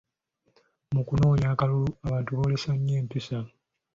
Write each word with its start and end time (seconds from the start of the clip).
Mu 0.93 1.01
kunoonya 1.07 1.47
akalulu, 1.53 1.89
abantu 2.05 2.29
boolesa 2.37 2.69
nnyo 2.75 2.93
empisa. 3.01 3.37